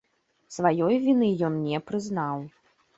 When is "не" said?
1.69-1.85